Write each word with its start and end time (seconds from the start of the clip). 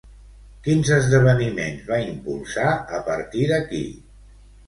Quins 0.67 0.87
esdeveniments 0.95 1.83
va 1.91 1.99
impulsar 2.05 2.71
a 3.01 3.05
partir 3.11 3.45
d'aquí? 3.53 3.85